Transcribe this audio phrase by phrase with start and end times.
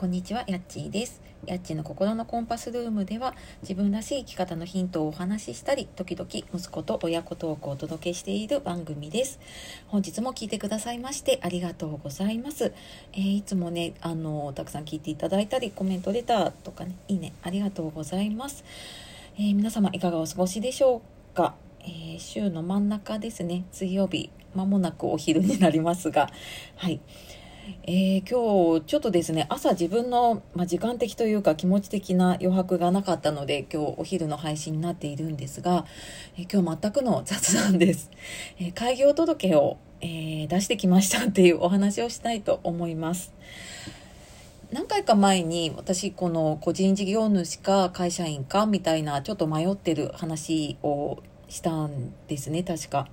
[0.00, 1.20] こんにちは、やっちーです。
[1.44, 9.38] やっちーの心のコンパスルームでは、自分らしい生き方のヒントをお話ししたり、時々息子と親子トークをお届けしている番組です。
[9.88, 12.72] 本日も聞いてくださいましてありがとうございます。
[13.12, 18.64] えー、いつもね、あの、たくさん聞いていただいたり、コメントレターとかね、いいね、ありがとうございます。
[19.36, 21.02] えー、皆様いかがお過ごしでしょ
[21.34, 26.30] うか、えー、週の真ん中ですね、水曜日、まもなくお昼になりますが、
[26.76, 27.00] はい。
[27.84, 35.84] えー、今日ちょっとですね朝自分の、まあ、時間的というか気持ち的な余白がなかったので今日お昼の配信になっているんですが、
[36.36, 38.10] えー、今日全くの雑談です、
[38.58, 43.34] えー、開業届を、え出してきましたっていうお話をしたいと思います。
[44.72, 51.18] 何回か前に私この個人事業主か会社員かみたいなちょっと迷ってる話を
[51.48, 53.08] したんですね確か。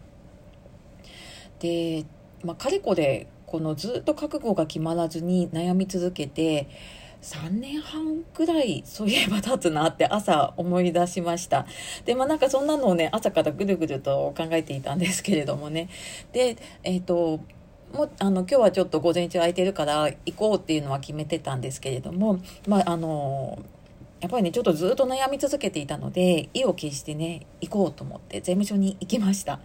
[1.60, 2.06] で
[2.44, 6.68] まあ、かれこれこのずっと覚悟が決まらずに悩み続けて
[7.22, 11.66] 3年半くらいそういえば経つなって朝思い出しました。
[12.06, 15.90] でまあなんかそんなのをね朝からぐるぐると考えていたんですけれどもね。
[16.34, 17.40] でえっ、ー、と
[17.94, 23.64] もあの今日はちょっと午前中空いてるから行こうっていうのは決めてたんですけれどもまああの
[24.20, 29.60] やっぱりねちょっとずっと悩み続けていたので意を決してね行こうと思って税務署に行きました。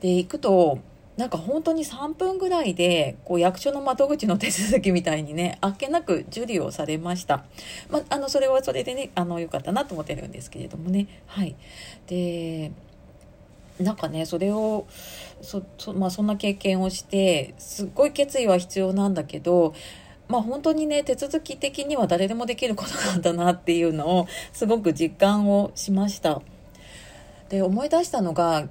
[0.00, 0.78] で行くと
[1.16, 7.44] なんか本当に3分ぐらいでこう役所の窓口の手続きみたいにね あっけなく受理をされました、
[7.88, 11.06] まあ、のそれはそれでねあのよかったなと思ってるんですけれどもね。
[11.26, 11.54] はい。
[12.06, 12.72] で
[13.78, 14.86] なんかねそれを
[15.40, 19.74] そそ,、まあ、そんな経験をしてすっごい決意は必要なんだけど
[20.28, 26.42] まあ本当にね手続き的には誰でもできることなんだなっていうのをすごく実感をしました。
[27.48, 28.68] で思い出したのが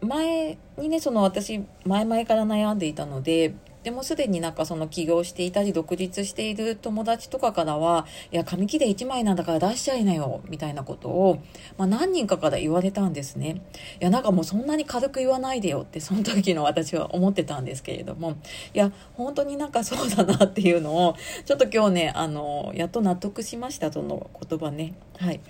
[0.00, 11.42] 前にねその私前々から悩んでいたのででもすでになんかその起業していたり独立している友達とかからは、いや、紙切れ1枚なんだから出しちゃいなよ、みたいなことを、
[11.76, 13.60] まあ、何人かから言われたんですね。
[14.00, 18.38] いや、なんかもうそんなに軽く言わないでよって、その時の私は思ってたんですけれども、
[18.72, 24.94] いや、本当になんかそうだなっていうのを、ちょっと今日ね、あの、やっと納得しました、その言葉ね。
[25.18, 25.40] はい。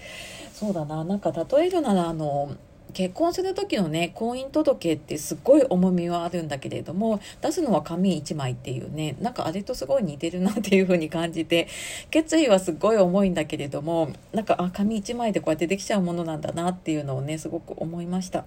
[0.52, 2.56] そうだな、なんか例えるなら、あの、
[2.94, 11.68] 結婚する時のね婚姻届ってすっごい重みはあるんだけれども出すのは紙1枚っていうねなんかあれとすごい似てるなっていう風に感じて
[12.10, 18.46] 決意はすっごい重いんだけれどもなんかあ紙1枚でこうやってできちゃうものなんだなっていうのをねすごく思いました。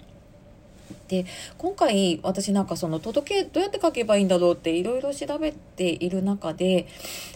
[1.08, 1.26] で
[1.58, 6.86] 今回私なんかその届けどうやって書けばいいんだろうっていろいろ調べている中で、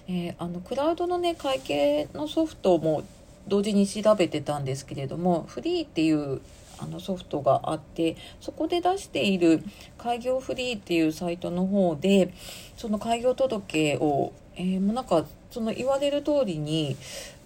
[0.08, 3.02] えー、あのクラウドのね会計のソフトも
[3.48, 6.40] 同時に調べてたんですけれどもフリーっていう
[6.82, 9.62] あのソフトがあってそこで出している
[9.98, 12.32] 開業フリーっていうサイトの方で
[12.76, 16.96] その開業届を、えー、もうなんかその言われる通りに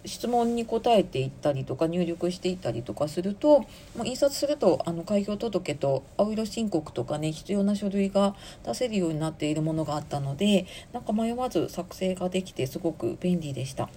[0.06, 3.66] 質問に答えていったりとか入力していったりとかすると、
[3.96, 13.88] まあ、印刷するとあの開業届と青色申告とかね必要な書類が出せるようになっているものがあったのでなんか迷わず作成ができてすごく便利でした。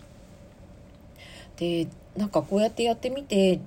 [1.57, 3.59] でなんかこうやってやってみて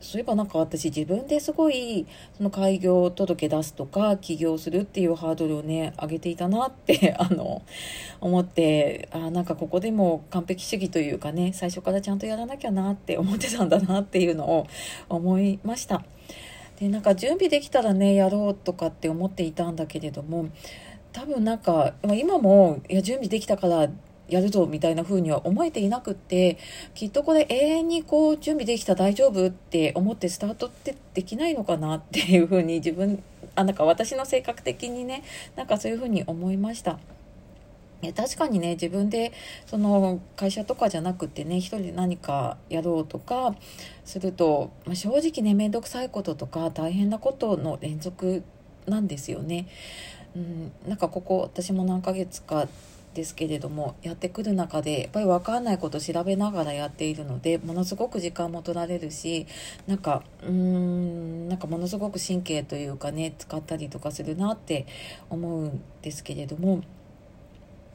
[0.00, 7.62] そういえばなんか私自分ですごいその開業届出すとか起業するっていうハードルをね上げていたなって あの
[8.20, 14.66] 思ってあなんかここでも完璧主義というかね最初からちゃんとやらなきゃなって思ってたんだなっていうのを
[15.08, 16.04] 思いました。
[16.78, 20.48] でなんか準備できたらねやろうとかって思っていたんだけれども
[21.12, 23.88] 多分なんか今もいや準備できたから
[24.28, 26.58] やるぞみたいな風には思えていなくって
[26.94, 33.22] きっとこれ永遠にこう準備できた大丈夫って思ってスタートってできないのかなっていう風に自分
[33.54, 35.22] あなんか私の性格的にね
[35.54, 36.98] なんかそういう風に思いました。
[38.14, 39.32] 確かにね自分で
[39.64, 43.56] その会社とかじゃなくてね一人で何かやろうとか
[44.04, 48.44] すると、まあ、正直ね面倒くさいこととか大変なことの連続
[48.86, 49.66] なんですよね。
[50.36, 52.68] うん、なんかここ私も何ヶ月か
[53.16, 59.46] ですけれどもやってくる中でやっぱり分かんないこと調べながらやっているのでものすごく時間も取られるし
[59.86, 64.86] なんかうーんなんかものすごく神経というかね使ったりとかするなって
[65.30, 66.82] 思うんですけれども。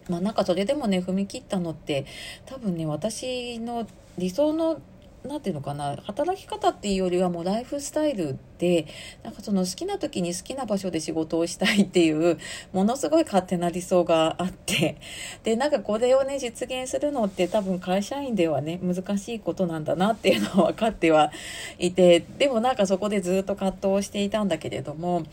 [0.09, 2.07] まあなんかそれでもね踏み切ったのって
[2.47, 4.81] 多分ね私の理想の
[5.23, 8.85] 何て言うのかな働き方っていうよりはもうライフスタイルって
[9.23, 12.37] なんかその好きな時に好きな場所で仕事をしたいっていう
[12.71, 14.97] ものすごい勝手な理想があって。
[15.43, 21.31] でなんかこれをね実現するのって多分会社員ではね難しいことなんだなっていうのは分かっては
[21.79, 22.23] いて。
[22.37, 25.23] でもなんかそこでずっと葛藤していたんだけれども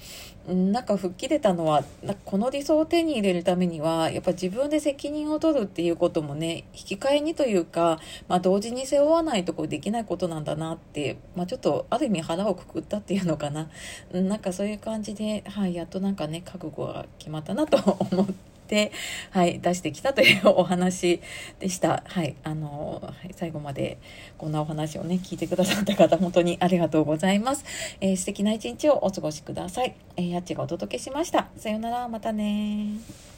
[0.49, 1.85] なんか吹っ切れたのは
[2.25, 13.69] この理想を手に入れるためにはやっぱ自分で責任を取るっていうこともね引き換えにというか、まあ、同時に背負わないとこできないことなんだなって、まあ、ちょっとある意味腹をくくったっていうのかな？
[14.12, 17.76] なんかそういう感じで、はい、やっとなんかね覚悟が決まったなと
[18.11, 18.38] 思って。
[19.31, 21.23] はい、出してきたというお話
[21.59, 22.03] でした。
[22.06, 23.97] はい、あの、はい、最後まで
[24.37, 27.65] こんなお話をね、聞いてくださった方、本当にありがとうございます。
[28.03, 29.94] えー、素敵な一日をお過ごしください。
[30.17, 31.49] えー、やっちがお届けしました。
[31.56, 33.38] さようなら、またね